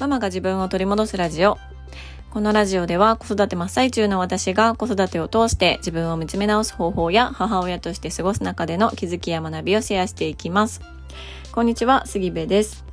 [0.00, 1.58] ママが自分を取り戻すラジオ。
[2.30, 10.80] このラジオでは子育て真っ最中の私が子育てを通して自分を見つめ直す方法や母親として過ごす中での気づきや学びをシェアしていきます。
[11.52, 12.89] こんにちは、杉部です。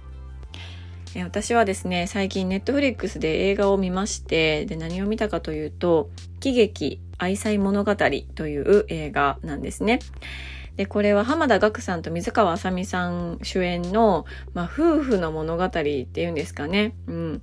[1.17, 7.95] え私はですね、最近ネットフリックスで映画を見まして、で、何を見たかというと、喜劇愛妻物語
[8.35, 9.97] という映画なんですね。
[10.75, 16.93] で、これは浜田岳さんと水川あさみさん主演の、まあ、夫婦の物語っていうんですかね。
[17.07, 17.41] うん。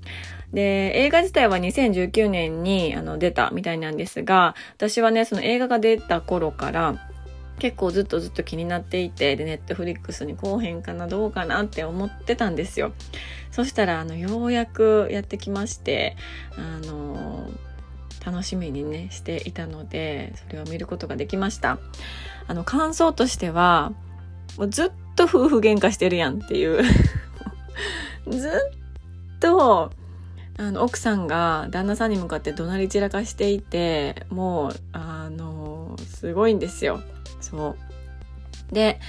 [0.53, 6.95] で、映画自体は2019年にあの出たみたいなんですが、私はね、その映画が出た頃から、
[7.59, 12.93] 結構ずっとずっと気になっていて、で、ネットフリックスに後編かな、どうかなって思ってたんですよ。
[13.51, 16.17] そしたら、あの、ようやくやってきまして、
[16.57, 17.49] あの
[18.25, 21.79] 楽しみにね、していたので、それを見ることができました。
[22.47, 23.93] あの、感想としては、
[24.57, 26.83] もうずっと夫婦喧嘩してるやんっていう
[28.31, 29.93] ずっと、
[30.57, 37.03] あの、奥さんが旦那さんに向かって怒鳴り散らかしていて、もう、あの、すごいんですよ。
[37.51, 37.77] そ
[38.71, 38.75] う。
[38.75, 39.01] で、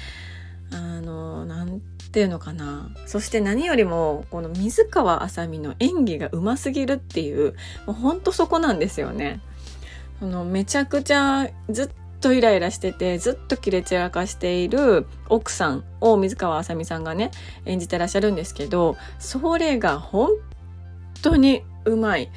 [0.71, 2.89] あの、なんていうのかな。
[3.05, 7.55] そして何よりも、この水川あさみの演技がうますぎるっていう、
[7.85, 9.41] もうほんとそこなんですよね。
[10.19, 11.89] そのめちゃくちゃずっ
[12.21, 17.31] とイライラしてて、ずっとキレ散らかしている奥さんを水川あさみさんがね、
[17.65, 20.29] 演じてらっしゃるんですけど、それが本
[21.21, 22.31] 当にうまい。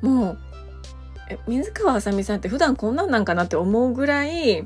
[0.00, 0.38] もう、
[1.46, 4.64] 水川あさみさんって普段こんなんなんかなって思うぐらい、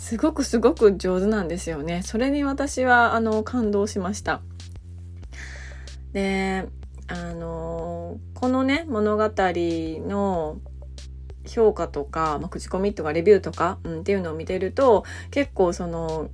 [0.00, 2.00] すごくすごく上手なんですよね。
[2.02, 4.40] それに私は、あの、感動しました。
[6.14, 6.66] で、
[7.06, 10.58] あの、このね、物語の
[11.46, 16.30] 評価とか、まあ、口コミとかレビューとか、うん、っていうのを見てると、結構その、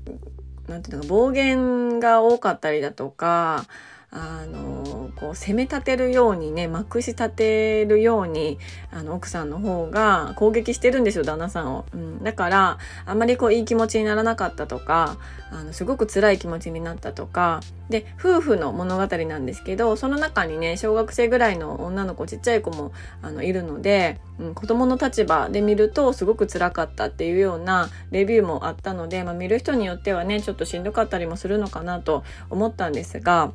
[0.68, 3.66] なんていうのか、暴言が多かったりだとか、
[4.10, 8.58] あのこう攻め立てるようにねまくし立てるように
[8.92, 15.18] あの奥さんの方が攻撃してるんですよ旦那さんを、うん、だからあまりこういい気持ちにならなかったとか
[15.50, 33.52] あのすごく辛い気持ちになったとかで夫婦の物語なんですけどその中にね小学生ぐらいの女の子ちっちゃい子もあのいるので、うん、子供の立場で見るとすごく辛かったっていうようなレビューもあったので、まあ、見る人によってはねちょっとしんどかったりもするのかなと思ったんですが。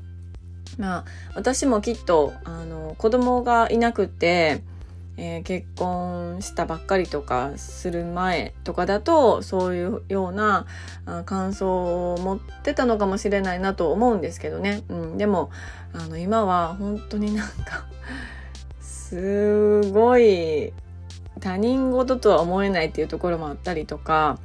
[0.77, 1.05] まあ、
[1.35, 4.63] 私もきっと、あの、子供がいなくて、
[5.17, 10.65] えー、結婚したばっかりとかする前とかだとそういうような
[11.05, 15.51] あ感想を持ってたのかもしれないなと思うんですけどね、うん、でも
[15.93, 17.85] あの今は本当になんか
[18.79, 20.73] すごい
[21.39, 24.39] 他人事とは思えないっていうところもあったりとか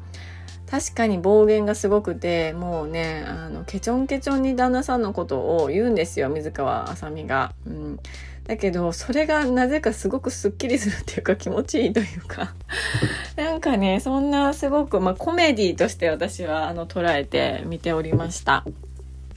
[0.71, 7.53] 確かに暴言がすごくてもうねあのケチョンケチョンに旦那さんのことを言うんですよ水川あさみが。
[7.67, 8.01] うん、
[8.45, 12.55] だけどそれがなぜかすごくすっきりするっていうか気持ちいいというか
[13.37, 18.65] なんかねそんなすごく、まあ、コメディとして私はあの捉えて見ておりました。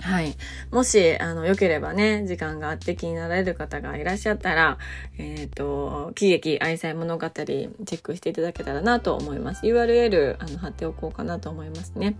[0.02, 0.36] はい。
[0.72, 4.78] もし、あの、良ければね、時間があって気になられる方がいらっしゃったら、
[5.18, 9.66] えっ、ー、と、喜劇愛妻物語、チェックしていただけたらなと思います。
[9.66, 12.16] URL、あの、貼っておこうかなと思いますね。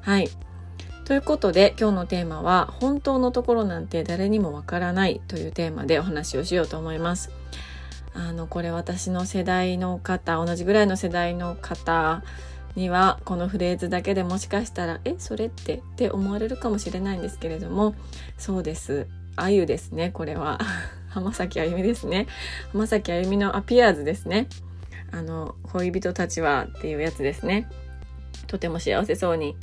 [0.00, 0.28] はい。
[1.04, 7.30] ということで、今日のテーマは、本当のところなんて誰にもわからないというテーマでお話をしようと思います。
[8.14, 12.22] あの、これ私の世代の方、同じぐらいの世代の方、
[12.74, 17.94] にはこのフレーズだけでもしかしたら「えそれって?」って思われるかもしれないんですけれども
[18.38, 19.06] そうです。
[19.36, 20.60] あゆですねこれは。
[21.08, 22.26] 浜崎あゆみですね。
[22.72, 24.48] 浜崎あゆみのアピアーズですね。
[25.10, 27.68] あの恋人たちはっていうやつですね。
[28.46, 29.56] とても幸せそうに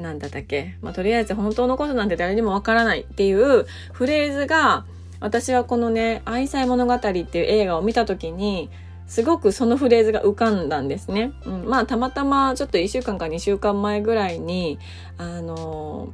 [0.00, 0.76] なんだったっけ。
[0.82, 4.84] まあとりあえず本当のことなんて誰にもわからないっていうフレーズが
[5.20, 8.70] 私はこのね「愛妻物語」っていう映画を見た時に
[9.06, 11.32] すごくそのフレーズが浮かんだんですね。
[11.44, 14.78] うん、まあたまたまちょっと1週間か2週間前ぐらいに
[15.16, 16.12] あの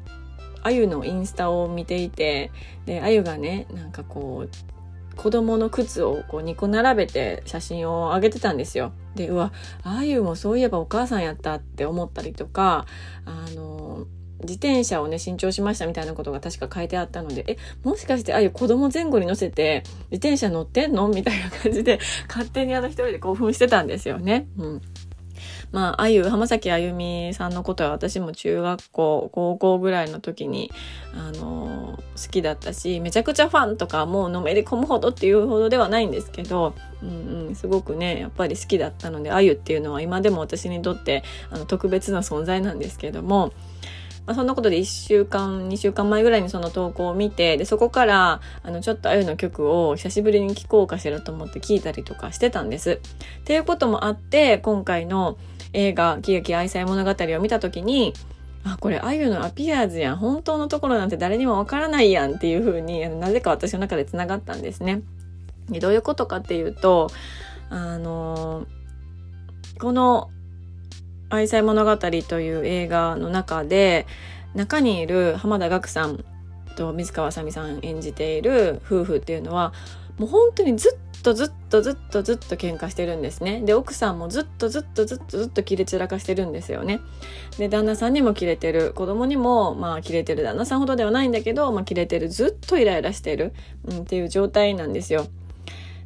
[0.63, 2.51] あゆのインスタを見ていて
[2.87, 8.93] であゆがねなんかこう子供の靴をこう2個並べて写真を上げてたんですよ。
[9.15, 9.53] でうわ
[9.83, 12.87] あゆもそういえばお母さんやったって思ったりとか
[13.25, 14.07] あの
[14.43, 21.09] 自転車をね、新調しましたみたいなことが確か書いてあったので、え、もしかしてああいう子供前後に乗せて自転車乗ってんの？
[21.13, 21.99] みたいな感じで、
[22.29, 24.47] 勝手にあの一人で興奮してたんですよね。
[24.59, 24.83] うん。
[25.73, 30.71] まあ、あゆ、浜崎あゆみさんのことは私も中学校、高校ぐらいの時に、
[31.15, 43.53] あのー、好きだったし、めちゃくちゃファンとかもうのめり込むほどっていうほどではないんですけど、うんうん、すごくね、やっぱり好きだったので、あゆっていうのは今でも私にとってあの特別な存在なんですけども、
[44.27, 53.01] まあ、そんなことで1週間2週間前ぐらいにその投稿を見てでそこからあのちょっとあゆの曲を久しぶりに聴こうかしらと思って聴いたりとかしてたんです。
[53.41, 55.37] っていうこともあって今回の
[55.73, 58.13] 映画「喜劇愛妻物語」を見た時に
[58.65, 60.17] あ、これ、あゆのアピアーズやん。
[60.17, 65.03] 本当のところなんて誰にもわからないやんっていう風に、なぜか私の中で繋がったんですね。
[65.69, 67.09] どういうことかっていうと、
[67.71, 68.67] あの
[69.81, 70.31] この
[71.33, 74.07] 愛妻物語という映画の中で
[74.55, 76.23] 中にいる浜田岳さん
[76.77, 79.73] と水川あさみさん演じている夫婦っていうのは
[80.19, 83.63] もう本当にずっとずっとずっとずっと喧嘩してるんですね。
[83.63, 87.01] で奥さんもずっとずっとずっとずっと切れ散らかしてるんですよね。
[87.57, 93.55] で旦那さんにも切れてる子供にもまあ切れてる旦那さんほどではないんだけど、まあ、切れてるずっとイライラしてる、
[93.87, 95.29] うん、っていう状態なんですよ。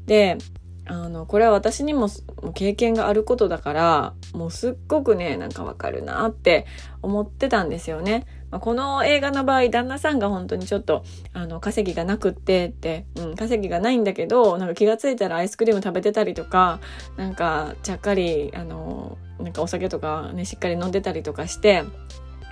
[0.07, 0.39] で
[0.89, 2.09] あのこれは私にも
[2.55, 6.67] 経験があることだからもうすっごくねなんかわかるなって
[7.03, 8.27] 思ってたんですよね。
[8.51, 16.79] まあ、この映画の場合旦那さんが本当にちょっとあの稼ぎがなくってって、うん、稼ぎがないんだけどなんか気が付いたらアイスクリーム食べてたりとか
[17.17, 21.85] なんかちゃっかりあのなんかお酒とかねしっかり飲んでたりとかして。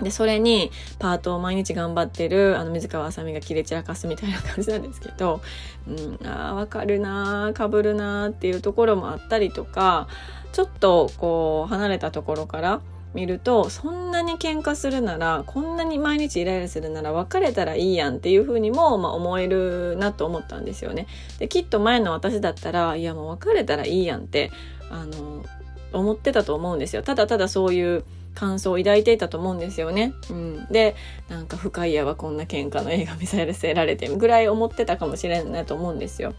[0.01, 5.41] で、それにパートを毎日頑張ってる、あの、水川あさみが切れ散らかすみたいな感じなんですけど、
[5.87, 10.07] うん、ああ、わかるなー、被るなーっていうところもあったりとか、
[10.51, 12.81] ちょっとこう、離れたところから
[13.13, 21.07] 見ると、そんなに喧嘩するなら、こんなに毎日イライラするなら別れたらいいやんっていうふうにも、まあ、思えるなと思ったんですよね。
[21.39, 24.51] で、きっと前の私だったら、いやもう別れたらいいやんって、
[24.91, 25.45] あの、
[25.93, 27.03] 思ってたと思うんですよ。
[27.03, 28.03] ただただそういう、
[28.35, 30.13] 感想を抱いていたと思うんですよね。
[30.29, 30.95] うん、で
[31.29, 36.33] なんか深いやはこんな喧嘩の映画見させられてぐらい思ってたかもしれないと思うんですよ。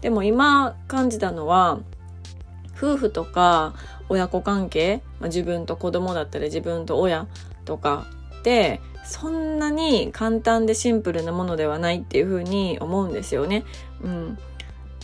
[0.00, 1.80] でも今感じたのは
[2.76, 3.74] 夫婦とか
[4.08, 7.26] 親子関係、まあ、自分と子供だったり自分と親
[7.64, 8.06] とか
[8.40, 13.64] ってそんなに簡単でシンプルなものではないっていうふうに思うんですよね。
[14.02, 14.38] うん、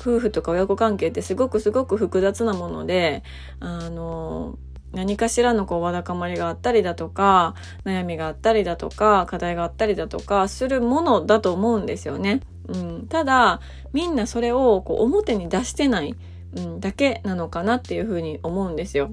[0.01, 3.23] 夫婦とか親子関係ってすごくすごく複雑なもので
[3.61, 4.59] あの
[4.93, 7.55] 何かしらのこうわだかまりがあったりだとか
[7.85, 12.41] 悩みがあったりだとか課題があったりだとかするものだと思うんですよね。
[12.69, 13.61] うん、ただ
[13.93, 16.15] みんなそれをこう表に出してない、
[16.57, 19.11] うん、だけなのかなっていうふうに思うんですよ。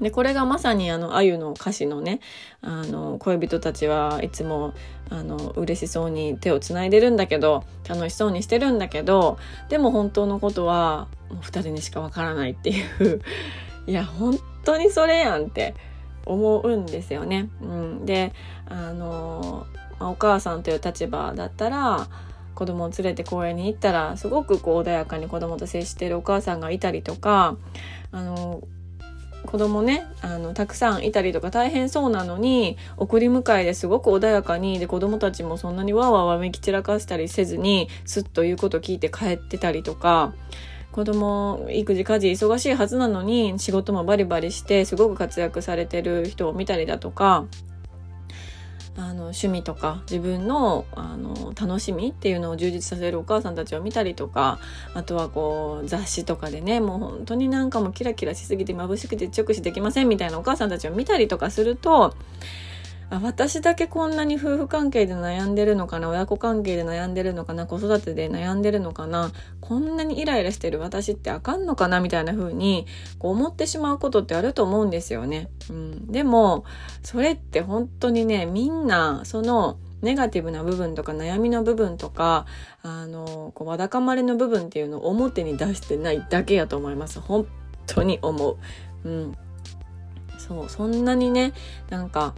[0.00, 2.20] で、これがまさにあの、あゆの歌詞のね、
[2.60, 4.74] あの、恋人たちはいつも、
[5.08, 9.38] あの、嬉しそうに手をつないでるんだけど、楽しそうにしてるんだけど、
[9.68, 13.22] でも本当のことは、もう二人にしかわからないっていう
[13.86, 15.74] いや、本当にそれやんって
[16.26, 17.48] 思うんですよね。
[17.62, 18.32] うん、で
[18.66, 19.66] あの、
[19.98, 22.08] まあ、お母さんという立場だったら
[22.54, 27.56] 子供を連れて公園に行ったらすごくこう穏やかに子供と接してるお母さんがいたりとか
[28.12, 28.62] あの
[29.46, 40.34] 子供ねあのたくさんいたりとか大変そうなのに送り迎えですごく穏やかにで子供たちもそんなにわわわめき散らかしたりせずにすっと言うこと聞いて帰ってたりとか
[40.96, 47.44] 子供育児家事忙しいはずなのに仕事もバリバリしてすごく活躍されてる人を見たりだとか
[48.96, 54.58] あの趣味とか自分のあの楽しみっていうのを充実させるお母さんたちを見たりとか
[54.94, 62.16] あとはこう雑誌とかでねもう本当になんかもキラキラしすぎて眩しくて直視できませんみたいなお母さんたちを見たりとかすると
[63.08, 66.08] あ私だけこんなに夫婦関係で悩んでるのかな？
[66.08, 67.66] 親子関係で悩んでるのかな？
[67.66, 69.30] 子育てで悩んでるのかな？
[69.60, 72.00] こんなにイライラしてる私ってあかんのかな？
[72.00, 72.86] みたいな風に
[73.20, 75.50] こう思ってしまうことってあると思うんですよね。
[75.70, 76.64] うん、でも
[77.02, 82.46] それって本当にねみんなそのネガティブな部分とか悩みの部分とか
[82.82, 87.20] あのこうわだかまりの部分っていうのを表に出してないだけやと思います。
[87.20, 87.46] 本
[87.86, 88.58] 当に思う。
[89.04, 89.36] うん、
[90.38, 91.52] そうそんなにね
[91.88, 92.34] なんか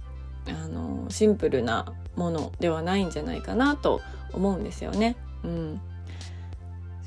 [0.50, 4.00] あのシンプルなものではないんじゃないかなと
[4.32, 5.16] 思うんですよね。
[5.44, 5.80] うん、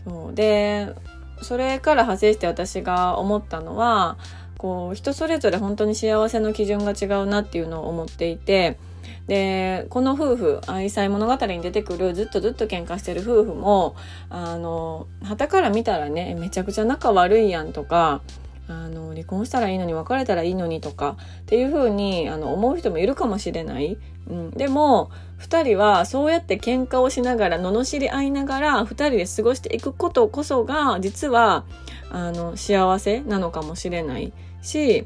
[0.04, 0.94] そうで
[1.42, 4.18] それから派生して私が思ったのは
[4.58, 8.78] こう人それぞれ本当に幸せの基準が違うなっていうのを思っていて
[9.28, 13.96] でこの夫婦愛妻物語に出てくるずっとずっと喧嘩してる夫婦も
[14.30, 18.22] あの旗から見たらねめちゃくちゃ仲悪いやんとか
[18.72, 23.98] あの離婚したらいいのに別れたらいいのにとかっていう風にあの思う人もいるかもしれない。
[24.30, 31.66] うん、でも2人はそうやって喧嘩をしながら罵り合いながら2人で過ごしていくことこそが実は
[32.12, 35.06] あの幸せなのかもしれないし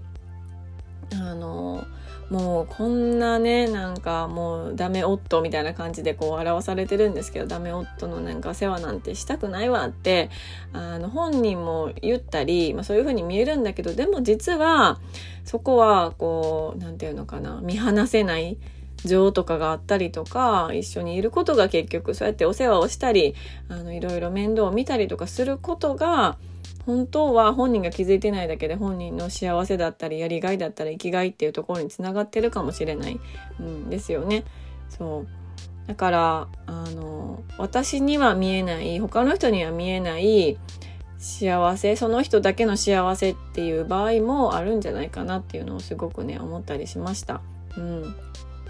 [1.14, 1.86] あの
[2.30, 10.30] もうこんなねなんかもうダメ夫みたいな感じでこう表されてるんですけどダメ夫のなんか世話なんてしたくないわって
[10.74, 15.00] あの本人も言ったり、まあ、そういう風に見えるんだけどでも実は
[15.44, 18.58] そこはこう何て言うのかな見放せない
[19.04, 23.36] 情とかがあったりとか一緒にいることが結局そうやってお世話をしたり
[23.70, 26.38] あのいろいろ面倒を見たりとかすることが
[26.86, 33.20] 本当は本人が気づいてないだけで本人の幸せだったりやりがいだったり生きがいっていうところにつながってるかもしれない、
[33.60, 34.44] うん、ですよね。
[34.90, 35.28] そう
[35.88, 40.58] だからあの私には見えない他の人には見えない
[41.18, 47.42] 幸せその人だけの幸せっていう場合もあるんじゃないかなっていうのをすごくね思ったりしました。
[47.78, 48.16] うん、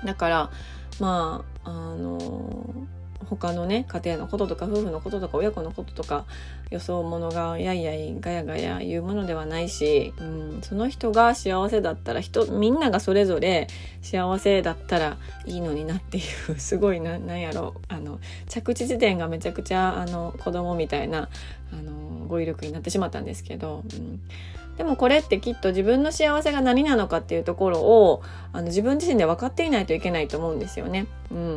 [0.06, 0.52] だから
[1.00, 2.88] まああの
[3.26, 6.26] 他のね家庭のこととか夫婦のこととか親子のこととか
[6.70, 13.68] 予想ものがやいやいガヤガヤ言うものではないし、うん、その人が幸せだったら人みんながそれぞれ
[14.02, 21.30] 幸せだったらいいのになっていう すごいななんやろあの着地地点がめちゃくちゃあの子供みたいな
[21.74, 23.84] あの語彙力になってしまったんですけど。
[23.94, 24.22] うん
[24.78, 31.08] でもこれってきっと自分の幸せが何なのかっていうところをあの自分自身で分かっていないといけないと思うんですよね。
[31.32, 31.56] うん、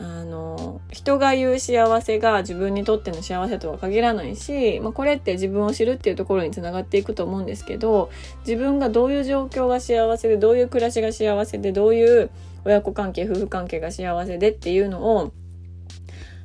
[0.00, 8.10] あの人が言う幸せが自分にとっての幸せとは限らないし、まあ、これって自分を知るっていうところにつながっていくと思うんですけど
[8.46, 12.30] 自分がどういう状況が幸せでどういう暮らしが幸せでどういう
[12.64, 15.32] 親子関係夫婦関係が幸せでっていうのを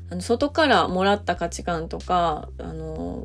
[0.10, 3.24] あの外からもらった価値観とかあの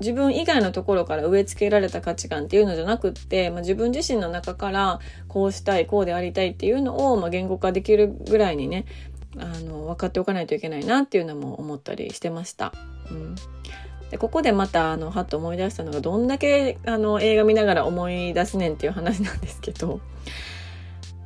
[0.00, 8.84] 自分以外のところから植え付けられた価値観っていうのじゃなくって、まあ、自分自身の中からこうしたいこうでありたいっていうのを、まあ、言語化できるぐらいにね
[9.40, 12.72] あの分かっておかないといけないなっていうのも思ったりしてました。
[13.10, 13.34] うん
[14.10, 20.00] でここでまたあのはっと思い出したのがどんだけあの映画見ながら思い出すねんっていう話なんですけど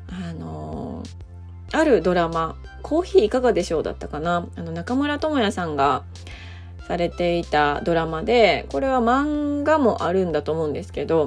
[0.09, 1.04] あの
[1.71, 4.49] あるドラマ「コーヒーいかがでしょう?」だったかな？
[4.57, 6.02] あの中村智也さんが
[6.88, 11.26] されていたドラマでこれは漫画もあるんだと思うんですけど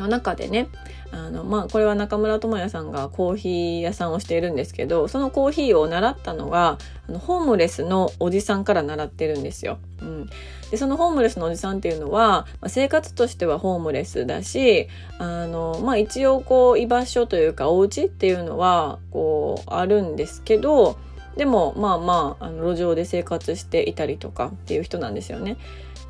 [0.00, 0.68] の中でね
[1.12, 6.78] あのまあこれは中村智也さんがコーヒー屋さんをしているんですけどそのコーヒーを習ったのが
[7.08, 9.78] あのホームレスのおじさんから習ってるんですよ。
[10.00, 10.30] うん、
[10.70, 14.88] でそのホームレスのおじさんっていうのは、まあ、生活としてはホームレスだし
[15.18, 20.98] あの、まあ、一応こう居場所というかお家っていうのはこうあるんですけど
[21.36, 25.56] でもまあまああの路上で生活していたりとかっていう人なんですよね。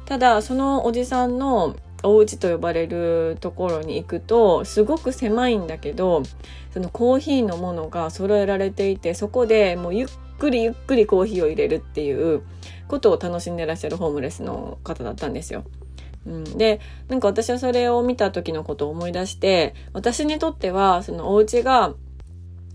[0.06, 6.22] ただそのおじさんのお家と呼ばれるところに行くとすごく狭いんだけど
[6.72, 12.42] そのコーヒーのものが揃えられていてそこでもうゆっくりゆっくりコーヒーを入れるっていう
[12.88, 15.64] ことを楽しんでらっしゃるホームレスの方だったんですよ。
[16.26, 21.94] うん、でなんか私はそれを見た時のことを思い出して私にとってはそのお家が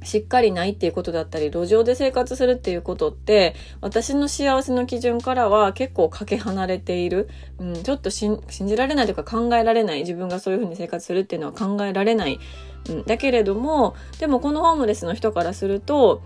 [0.05, 7.27] しっかりないっていうことだったり、路上で生活するっていうことって、私の幸せの基準からは結構かけ離れている。
[7.59, 9.99] うん、ちょっと信じられないというか考えられない。
[9.99, 12.39] 自分がそういうふうに生活するっていうのは考えられない。
[12.89, 16.21] うん、だけれども、でもこのホームレスの人からすると、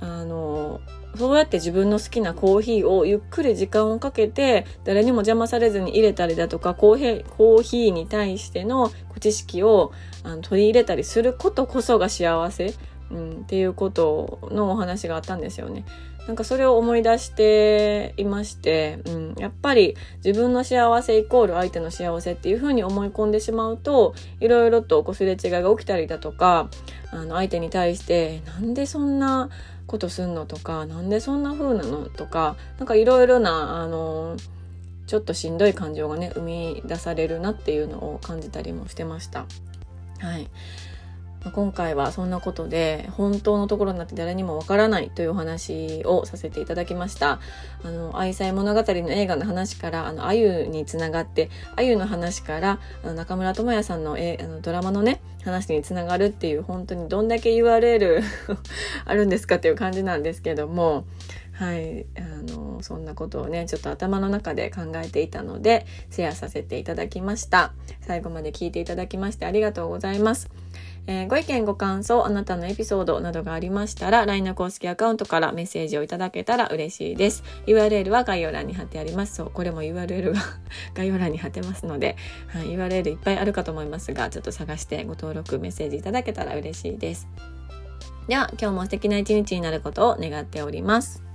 [0.00, 0.80] あの、
[1.16, 9.92] そうやって自分の好きなコーヒーをゆっくり時間をかけて誰にも邪魔されずに入れたりだとかコーヒーに対しての知識を
[10.22, 12.74] あの取り入れたりすることこそが幸せ
[13.10, 15.84] うん、っていうことのお話があったんですよね。
[16.28, 26.68] なんかそれを思い出していまして、うん、やっぱり自分の幸せイコール相手の幸せっていうふうに思い込んでしまうといろいろとこすれ違いが起きたりだとか
[27.12, 29.48] あの相手に対してなんでそんな
[29.86, 34.36] ことすんのとかなんでそんな風なのとかなんかいろいろなあの
[35.06, 39.46] ちょっとしんどい感情がね生み出されるなっていうのを感じたりもしてました。
[40.18, 40.46] はい
[41.52, 47.40] 今回はそんなことで本当のところになって誰にもわからないというお話をさせていただきました。
[47.84, 58.22] あの愛妻物語の映画の話からあのあゆにつながってあゆの話からあの中村智也さんのえあのドラマのね話につながるっていう本当にどんだけ URL
[59.06, 61.04] あるんですかっていう感じなんですけども
[61.52, 62.20] はいあ
[62.52, 67.72] のそんなことをねちょっと頭の中で考えていたのでシェアさせていただきました。
[68.00, 70.48] 最後まで聞いていただきましてありがとうございます。
[71.10, 77.42] えー、ご意見ご感想、あなたのエピソードなどがありましたら、LINE の公式アカウントからメッセージをいただけたら嬉しいです。
[77.66, 79.36] URL は概要欄に貼ってあります。
[79.36, 80.40] そう、これも URL が
[80.92, 82.16] 概要欄に貼ってますので、
[82.48, 87.26] はい、URL いっぱいあるかと思いますが、ちょっと探してご登録、メッセージいただけたら嬉しいです。
[88.28, 91.27] では、今日も素敵な一日になることを願っております。